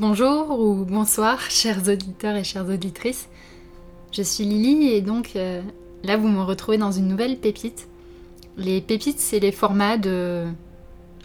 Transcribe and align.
Bonjour 0.00 0.60
ou 0.60 0.84
bonsoir, 0.84 1.50
chers 1.50 1.88
auditeurs 1.88 2.36
et 2.36 2.44
chères 2.44 2.68
auditrices. 2.68 3.28
Je 4.12 4.22
suis 4.22 4.44
Lily 4.44 4.90
et 4.92 5.00
donc 5.00 5.32
euh, 5.34 5.60
là 6.04 6.16
vous 6.16 6.28
me 6.28 6.40
retrouvez 6.40 6.78
dans 6.78 6.92
une 6.92 7.08
nouvelle 7.08 7.36
pépite. 7.36 7.88
Les 8.56 8.80
pépites, 8.80 9.18
c'est 9.18 9.40
les 9.40 9.50
formats 9.50 9.96
de 9.96 10.44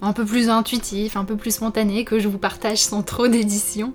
un 0.00 0.14
peu 0.14 0.24
plus 0.24 0.48
intuitifs, 0.48 1.18
un 1.18 1.26
peu 1.26 1.36
plus 1.36 1.56
spontanés 1.56 2.06
que 2.06 2.18
je 2.18 2.28
vous 2.28 2.38
partage 2.38 2.78
sans 2.78 3.02
trop 3.02 3.28
d'édition 3.28 3.92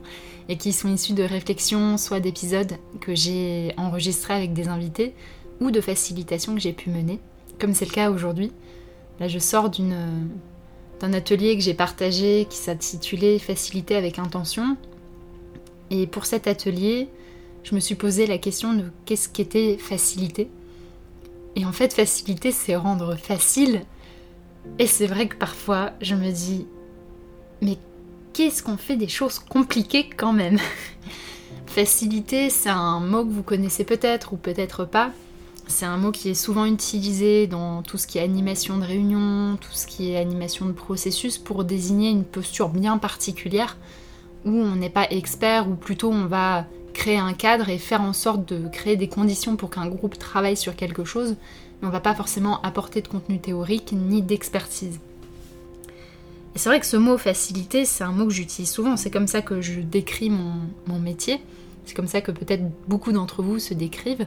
et 0.47 0.57
qui 0.57 0.73
sont 0.73 0.93
issus 0.93 1.13
de 1.13 1.23
réflexions, 1.23 1.97
soit 1.97 2.19
d'épisodes 2.19 2.73
que 3.01 3.15
j'ai 3.15 3.73
enregistrés 3.77 4.35
avec 4.35 4.53
des 4.53 4.67
invités 4.67 5.15
ou 5.59 5.71
de 5.71 5.81
facilitations 5.81 6.53
que 6.53 6.61
j'ai 6.61 6.73
pu 6.73 6.91
mener, 6.91 7.19
comme 7.59 7.73
c'est 7.73 7.85
le 7.85 7.93
cas 7.93 8.11
aujourd'hui. 8.11 8.51
Là, 9.19 9.27
je 9.27 9.39
sors 9.39 9.71
d'une 9.71 10.29
d'un 10.99 11.13
atelier 11.13 11.55
que 11.55 11.63
j'ai 11.63 11.73
partagé 11.73 12.47
qui 12.49 12.57
s'intitulait 12.57 13.39
Facilité 13.39 13.95
avec 13.95 14.19
intention. 14.19 14.77
Et 15.89 16.07
pour 16.07 16.25
cet 16.25 16.47
atelier, 16.47 17.07
je 17.63 17.75
me 17.75 17.79
suis 17.79 17.95
posé 17.95 18.27
la 18.27 18.37
question 18.37 18.73
de 18.73 18.85
qu'est-ce 19.05 19.29
qu'était 19.29 19.77
facilité. 19.77 20.49
Et 21.55 21.65
en 21.65 21.71
fait, 21.71 21.93
facilité, 21.93 22.51
c'est 22.51 22.75
rendre 22.75 23.15
facile. 23.15 23.81
Et 24.79 24.87
c'est 24.87 25.07
vrai 25.07 25.27
que 25.27 25.35
parfois, 25.35 25.91
je 26.01 26.15
me 26.15 26.31
dis, 26.31 26.67
mais 27.61 27.77
qu'est-ce 28.33 28.61
qu'on 28.61 28.77
fait 28.77 28.95
des 28.95 29.07
choses 29.07 29.39
compliquées 29.39 30.09
quand 30.09 30.33
même? 30.33 30.59
Facilité, 31.65 32.49
c'est 32.49 32.69
un 32.69 32.99
mot 32.99 33.25
que 33.25 33.31
vous 33.31 33.43
connaissez 33.43 33.83
peut-être 33.83 34.33
ou 34.33 34.37
peut-être 34.37 34.85
pas. 34.85 35.11
C'est 35.67 35.85
un 35.85 35.97
mot 35.97 36.11
qui 36.11 36.29
est 36.29 36.33
souvent 36.33 36.65
utilisé 36.65 37.45
dans 37.45 37.83
tout 37.83 37.97
ce 37.97 38.07
qui 38.07 38.17
est 38.17 38.21
animation 38.21 38.77
de 38.77 38.85
réunion, 38.85 39.57
tout 39.57 39.73
ce 39.73 39.85
qui 39.85 40.11
est 40.11 40.17
animation 40.17 40.65
de 40.65 40.71
processus 40.71 41.37
pour 41.37 41.65
désigner 41.65 42.09
une 42.09 42.23
posture 42.23 42.69
bien 42.69 42.97
particulière 42.97 43.77
où 44.45 44.51
on 44.51 44.75
n'est 44.77 44.89
pas 44.89 45.07
expert 45.11 45.69
ou 45.69 45.75
plutôt 45.75 46.09
on 46.09 46.25
va 46.25 46.65
créer 46.93 47.17
un 47.17 47.33
cadre 47.33 47.69
et 47.69 47.77
faire 47.77 48.01
en 48.01 48.13
sorte 48.13 48.51
de 48.51 48.67
créer 48.69 48.95
des 48.95 49.09
conditions 49.09 49.57
pour 49.57 49.69
qu'un 49.69 49.87
groupe 49.87 50.17
travaille 50.17 50.57
sur 50.57 50.75
quelque 50.75 51.03
chose, 51.03 51.35
mais 51.81 51.87
on 51.87 51.91
va 51.91 51.99
pas 51.99 52.15
forcément 52.15 52.61
apporter 52.61 53.01
de 53.01 53.07
contenu 53.09 53.39
théorique 53.39 53.91
ni 53.91 54.21
d'expertise. 54.21 54.99
Et 56.55 56.59
c'est 56.59 56.69
vrai 56.69 56.79
que 56.79 56.85
ce 56.85 56.97
mot 56.97 57.17
facilité, 57.17 57.85
c'est 57.85 58.03
un 58.03 58.13
mot 58.13 58.25
que 58.25 58.33
j'utilise 58.33 58.71
souvent, 58.71 58.97
c'est 58.97 59.11
comme 59.11 59.27
ça 59.27 59.41
que 59.41 59.61
je 59.61 59.81
décris 59.81 60.29
mon, 60.29 60.53
mon 60.87 60.97
métier, 60.97 61.41
c'est 61.85 61.93
comme 61.93 62.07
ça 62.07 62.21
que 62.21 62.31
peut-être 62.31 62.63
beaucoup 62.87 63.11
d'entre 63.11 63.43
vous 63.43 63.59
se 63.59 63.73
décrivent. 63.73 64.25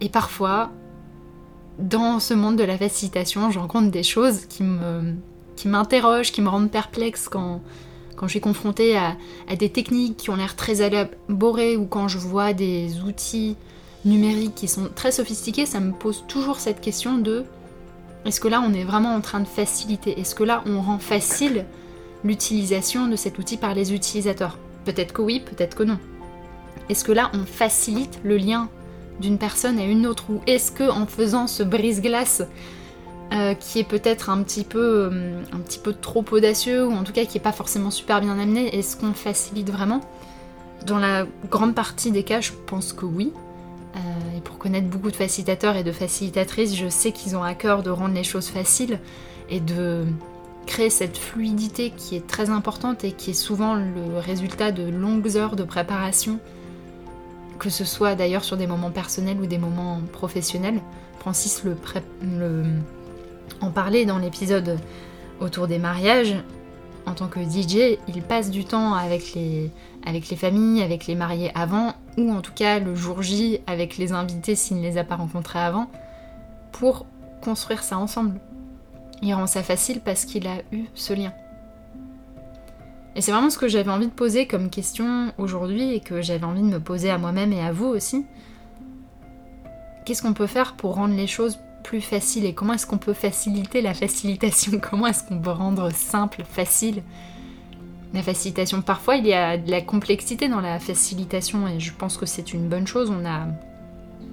Et 0.00 0.08
parfois, 0.08 0.70
dans 1.78 2.20
ce 2.20 2.34
monde 2.34 2.56
de 2.56 2.64
la 2.64 2.78
facilitation, 2.78 3.50
je 3.50 3.58
rencontre 3.58 3.90
des 3.90 4.02
choses 4.02 4.46
qui 4.46 4.62
me 4.62 5.14
qui 5.58 5.66
m'interrogent, 5.66 6.30
qui 6.30 6.40
me 6.40 6.48
rendent 6.48 6.70
perplexe 6.70 7.28
quand, 7.28 7.60
quand 8.14 8.26
je 8.26 8.32
suis 8.32 8.40
confrontée 8.40 8.96
à, 8.96 9.16
des 9.56 9.70
techniques 9.70 10.16
qui 10.16 10.30
ont 10.30 10.36
l'air 10.36 10.54
très 10.54 10.82
élaborées 10.82 11.76
ou 11.76 11.84
quand 11.84 12.06
je 12.06 12.18
vois 12.18 12.52
des 12.52 13.00
outils 13.00 13.56
numériques 14.04 14.54
qui 14.54 14.68
sont 14.68 14.88
très 14.94 15.10
sophistiqués, 15.10 15.66
ça 15.66 15.80
me 15.80 15.92
pose 15.92 16.24
toujours 16.28 16.60
cette 16.60 16.80
question 16.80 17.18
de 17.18 17.44
est-ce 18.24 18.40
que 18.40 18.48
là 18.48 18.62
on 18.64 18.72
est 18.72 18.84
vraiment 18.84 19.14
en 19.14 19.20
train 19.20 19.40
de 19.40 19.46
faciliter? 19.46 20.18
Est-ce 20.20 20.34
que 20.34 20.44
là 20.44 20.62
on 20.66 20.80
rend 20.80 20.98
facile 20.98 21.66
l'utilisation 22.22 23.08
de 23.08 23.16
cet 23.16 23.38
outil 23.38 23.56
par 23.56 23.74
les 23.74 23.92
utilisateurs? 23.92 24.58
Peut-être 24.84 25.12
que 25.12 25.22
oui, 25.22 25.40
peut-être 25.40 25.76
que 25.76 25.82
non. 25.82 25.98
Est-ce 26.88 27.04
que 27.04 27.12
là 27.12 27.30
on 27.34 27.44
facilite 27.44 28.20
le 28.22 28.36
lien 28.36 28.68
d'une 29.20 29.38
personne 29.38 29.78
à 29.78 29.84
une 29.84 30.06
autre 30.06 30.24
Ou 30.30 30.40
est-ce 30.46 30.72
que 30.72 30.88
en 30.88 31.06
faisant 31.06 31.46
ce 31.46 31.62
brise-glace 31.62 32.42
euh, 33.32 33.52
qui 33.52 33.78
est 33.78 33.84
peut-être 33.84 34.30
un 34.30 34.42
petit 34.42 34.64
peu 34.64 35.10
euh, 35.12 35.42
un 35.52 35.58
petit 35.58 35.78
peu 35.78 35.92
trop 35.92 36.24
audacieux 36.30 36.86
ou 36.86 36.92
en 36.92 37.04
tout 37.04 37.12
cas 37.12 37.26
qui 37.26 37.36
est 37.36 37.42
pas 37.42 37.52
forcément 37.52 37.90
super 37.90 38.22
bien 38.22 38.38
amené, 38.38 38.74
est-ce 38.78 38.96
qu'on 38.96 39.12
facilite 39.12 39.70
vraiment? 39.70 40.00
Dans 40.86 40.98
la 40.98 41.26
grande 41.50 41.74
partie 41.74 42.10
des 42.10 42.22
cas, 42.22 42.40
je 42.40 42.52
pense 42.66 42.94
que 42.94 43.04
oui. 43.04 43.32
Euh, 43.96 43.98
et 44.38 44.40
pour 44.40 44.56
connaître 44.56 44.86
beaucoup 44.86 45.10
de 45.10 45.16
facilitateurs 45.16 45.76
et 45.76 45.84
de 45.84 45.92
facilitatrices, 45.92 46.74
je 46.74 46.88
sais 46.88 47.12
qu'ils 47.12 47.36
ont 47.36 47.42
à 47.42 47.54
cœur 47.54 47.82
de 47.82 47.90
rendre 47.90 48.14
les 48.14 48.24
choses 48.24 48.48
faciles 48.48 48.98
et 49.50 49.60
de 49.60 50.06
créer 50.64 50.88
cette 50.88 51.18
fluidité 51.18 51.90
qui 51.94 52.16
est 52.16 52.26
très 52.26 52.48
importante 52.48 53.04
et 53.04 53.12
qui 53.12 53.30
est 53.30 53.34
souvent 53.34 53.74
le 53.74 54.18
résultat 54.18 54.72
de 54.72 54.88
longues 54.88 55.36
heures 55.36 55.56
de 55.56 55.64
préparation 55.64 56.38
que 57.58 57.70
ce 57.70 57.84
soit 57.84 58.14
d'ailleurs 58.14 58.44
sur 58.44 58.56
des 58.56 58.66
moments 58.66 58.90
personnels 58.90 59.40
ou 59.40 59.46
des 59.46 59.58
moments 59.58 60.00
professionnels. 60.12 60.80
Francis 61.18 61.64
le, 61.64 62.64
en 63.60 63.70
parlait 63.70 64.06
dans 64.06 64.18
l'épisode 64.18 64.78
autour 65.40 65.66
des 65.66 65.78
mariages. 65.78 66.36
En 67.06 67.14
tant 67.14 67.28
que 67.28 67.40
DJ, 67.40 67.98
il 68.06 68.22
passe 68.22 68.50
du 68.50 68.64
temps 68.64 68.92
avec 68.92 69.32
les, 69.34 69.70
avec 70.06 70.28
les 70.28 70.36
familles, 70.36 70.82
avec 70.82 71.06
les 71.06 71.14
mariés 71.14 71.50
avant, 71.54 71.94
ou 72.18 72.30
en 72.32 72.42
tout 72.42 72.52
cas 72.52 72.78
le 72.80 72.94
jour 72.94 73.22
J 73.22 73.60
avec 73.66 73.96
les 73.96 74.12
invités 74.12 74.54
s'il 74.54 74.78
ne 74.78 74.82
les 74.82 74.98
a 74.98 75.04
pas 75.04 75.16
rencontrés 75.16 75.58
avant, 75.58 75.90
pour 76.70 77.06
construire 77.40 77.82
ça 77.82 77.98
ensemble. 77.98 78.40
Il 79.22 79.32
rend 79.34 79.46
ça 79.46 79.62
facile 79.62 80.00
parce 80.00 80.26
qu'il 80.26 80.46
a 80.46 80.58
eu 80.70 80.84
ce 80.94 81.14
lien. 81.14 81.32
Et 83.18 83.20
c'est 83.20 83.32
vraiment 83.32 83.50
ce 83.50 83.58
que 83.58 83.66
j'avais 83.66 83.90
envie 83.90 84.06
de 84.06 84.12
poser 84.12 84.46
comme 84.46 84.70
question 84.70 85.32
aujourd'hui 85.38 85.92
et 85.92 85.98
que 85.98 86.22
j'avais 86.22 86.44
envie 86.44 86.60
de 86.60 86.68
me 86.68 86.78
poser 86.78 87.10
à 87.10 87.18
moi-même 87.18 87.52
et 87.52 87.60
à 87.60 87.72
vous 87.72 87.86
aussi. 87.86 88.24
Qu'est-ce 90.04 90.22
qu'on 90.22 90.34
peut 90.34 90.46
faire 90.46 90.76
pour 90.76 90.94
rendre 90.94 91.16
les 91.16 91.26
choses 91.26 91.58
plus 91.82 92.00
faciles 92.00 92.44
et 92.44 92.54
comment 92.54 92.74
est-ce 92.74 92.86
qu'on 92.86 92.96
peut 92.96 93.14
faciliter 93.14 93.82
la 93.82 93.92
facilitation? 93.92 94.80
Comment 94.90 95.08
est-ce 95.08 95.24
qu'on 95.24 95.40
peut 95.40 95.50
rendre 95.50 95.90
simple, 95.92 96.44
facile? 96.48 97.02
La 98.14 98.22
facilitation 98.22 98.82
Parfois, 98.82 99.16
il 99.16 99.26
y 99.26 99.32
a 99.32 99.58
de 99.58 99.68
la 99.68 99.80
complexité 99.80 100.48
dans 100.48 100.60
la 100.60 100.78
facilitation 100.78 101.66
et 101.66 101.80
je 101.80 101.92
pense 101.92 102.18
que 102.18 102.24
c'est 102.24 102.52
une 102.52 102.68
bonne 102.68 102.86
chose. 102.86 103.10
On 103.10 103.26
a 103.26 103.48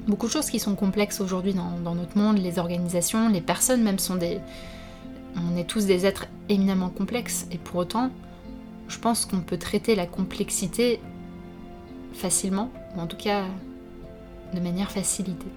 beaucoup 0.07 0.28
de 0.28 0.31
choses 0.31 0.52
qui 0.52 0.59
sont 0.59 0.75
complexes 0.75 1.22
aujourd'hui 1.22 1.56
dans, 1.56 1.79
dans 1.84 1.96
notre 1.96 2.19
monde, 2.19 2.38
les 2.38 2.59
organisations, 2.59 3.29
les 3.29 3.41
personnes 3.41 3.81
même 3.81 3.97
sont 3.97 4.16
des... 4.16 4.38
On 5.38 5.57
est 5.57 5.66
tous 5.66 5.88
des 5.88 6.06
êtres 6.06 6.28
éminemment 6.50 6.90
complexes 6.90 7.47
et 7.52 7.57
pour 7.57 7.78
autant, 7.78 8.12
je 8.88 9.00
pense 9.00 9.25
qu'on 9.25 9.40
peut 9.40 9.57
traiter 9.57 9.96
la 9.96 10.06
complexité 10.06 11.00
facilement, 12.13 12.72
ou 12.96 13.01
en 13.01 13.07
tout 13.07 13.18
cas 13.18 13.44
de 14.53 14.59
manière 14.59 14.91
facilitée. 14.91 15.51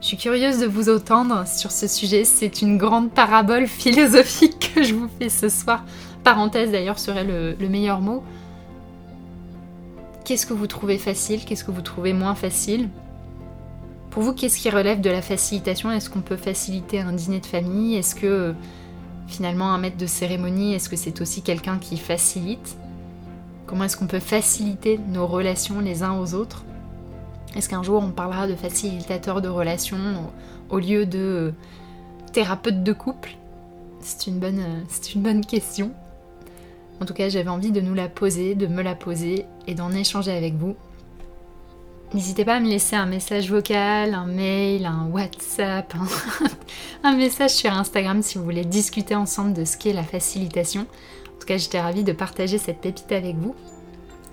Je 0.00 0.06
suis 0.06 0.16
curieuse 0.16 0.60
de 0.60 0.66
vous 0.66 0.90
entendre 0.90 1.48
sur 1.48 1.72
ce 1.72 1.88
sujet, 1.88 2.24
c'est 2.24 2.62
une 2.62 2.76
grande 2.78 3.10
parabole 3.10 3.66
philosophique 3.66 4.72
que 4.74 4.82
je 4.82 4.94
vous 4.94 5.08
fais 5.18 5.28
ce 5.28 5.48
soir. 5.48 5.84
Parenthèse 6.22 6.70
d'ailleurs 6.70 6.98
serait 6.98 7.24
le, 7.24 7.54
le 7.58 7.68
meilleur 7.68 8.00
mot. 8.00 8.22
Qu'est-ce 10.24 10.46
que 10.46 10.52
vous 10.52 10.66
trouvez 10.66 10.98
facile? 10.98 11.44
Qu'est-ce 11.44 11.64
que 11.64 11.70
vous 11.70 11.82
trouvez 11.82 12.12
moins 12.12 12.34
facile? 12.34 12.88
Pour 14.10 14.22
vous, 14.22 14.32
qu'est-ce 14.32 14.58
qui 14.58 14.70
relève 14.70 15.00
de 15.00 15.10
la 15.10 15.22
facilitation? 15.22 15.90
Est-ce 15.90 16.10
qu'on 16.10 16.20
peut 16.20 16.36
faciliter 16.36 17.00
un 17.00 17.12
dîner 17.12 17.40
de 17.40 17.46
famille? 17.46 17.96
Est-ce 17.96 18.14
que 18.14 18.54
Finalement, 19.26 19.72
un 19.72 19.78
maître 19.78 19.96
de 19.96 20.06
cérémonie, 20.06 20.74
est-ce 20.74 20.88
que 20.88 20.96
c'est 20.96 21.20
aussi 21.20 21.42
quelqu'un 21.42 21.78
qui 21.78 21.96
facilite? 21.96 22.76
Comment 23.66 23.84
est-ce 23.84 23.96
qu'on 23.96 24.06
peut 24.06 24.20
faciliter 24.20 24.98
nos 25.08 25.26
relations 25.26 25.80
les 25.80 26.02
uns 26.02 26.18
aux 26.18 26.34
autres? 26.34 26.64
Est-ce 27.56 27.68
qu'un 27.68 27.82
jour 27.82 28.02
on 28.02 28.10
parlera 28.10 28.46
de 28.46 28.54
facilitateur 28.54 29.40
de 29.40 29.48
relations 29.48 29.98
au, 30.70 30.78
lieu 30.78 31.06
de 31.06 31.52
thérapeute 32.32 32.82
de 32.82 32.92
couple? 32.92 33.36
C'est 34.00 34.28
une, 34.28 34.38
bonne, 34.38 34.62
c'est 34.88 35.14
une 35.14 35.22
bonne 35.22 35.44
question. 35.44 35.90
En 37.00 37.06
tout 37.06 37.14
cas, 37.14 37.28
j'avais 37.28 37.48
envie 37.48 37.72
de 37.72 37.80
nous 37.80 37.94
la 37.94 38.08
poser, 38.08 38.54
de 38.54 38.66
me 38.66 38.82
la 38.82 38.94
poser 38.94 39.46
et 39.66 39.74
d'en 39.74 39.90
échanger 39.90 40.30
avec 40.30 40.54
vous. 40.54 40.76
N'hésitez 42.14 42.44
pas 42.44 42.54
à 42.54 42.60
me 42.60 42.68
laisser 42.68 42.94
un 42.94 43.06
message 43.06 43.50
vocal, 43.50 44.14
un 44.14 44.26
mail, 44.26 44.86
un 44.86 45.06
WhatsApp, 45.06 45.92
un, 47.02 47.16
message 47.16 47.50
sur 47.50 47.72
Instagram 47.72 48.22
si 48.22 48.38
vous 48.38 48.44
voulez 48.44 48.64
discuter 48.64 49.16
ensemble 49.16 49.54
de 49.54 49.64
ce 49.64 49.76
qu'est 49.76 49.92
la 49.92 50.04
facilitation. 50.04 50.82
En 50.82 51.40
tout 51.40 51.46
cas, 51.46 51.56
j'étais 51.56 51.80
ravie 51.80 52.04
de 52.04 52.12
partager 52.12 52.58
cette 52.58 52.80
pépite 52.80 53.10
avec 53.10 53.34
vous. 53.34 53.56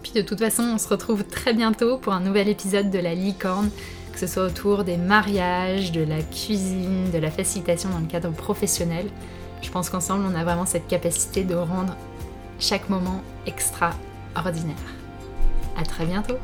Puis 0.04 0.12
de 0.12 0.22
toute 0.22 0.40
façon, 0.40 0.64
on 0.64 0.78
se 0.78 0.88
retrouve 0.88 1.24
très 1.24 1.54
bientôt 1.54 1.98
pour 1.98 2.14
un 2.14 2.20
nouvel 2.20 2.48
épisode 2.48 2.92
de 2.92 3.00
la 3.00 3.16
licorne, 3.16 3.72
que 4.12 4.20
ce 4.20 4.28
soit 4.28 4.44
autour 4.44 4.84
des 4.84 4.98
mariages, 4.98 5.92
de 5.92 6.04
la 6.04 6.22
cuisine, 6.22 7.10
de 7.12 7.18
la 7.18 7.32
facilitation 7.32 7.90
dans 7.90 8.00
le 8.00 8.06
cadre 8.06 8.32
professionnel. 8.32 9.08
Je 9.64 9.72
pense 9.72 9.90
qu'ensemble, 9.90 10.26
on 10.32 10.36
a 10.36 10.44
vraiment 10.44 10.68
cette 10.68 10.88
capacité 10.88 11.44
de 11.44 11.56
rendre 11.56 11.96
chaque 12.60 12.90
moment 12.90 13.24
extraordinaire. 13.48 14.76
À 15.76 15.84
très 15.84 16.06
bientôt 16.06 16.38